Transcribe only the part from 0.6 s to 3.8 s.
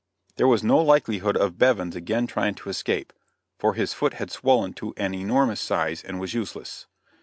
no likelihood of Bevins again trying to escape, for